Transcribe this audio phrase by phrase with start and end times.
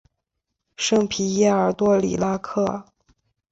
[0.77, 2.85] 圣皮耶尔多里拉克。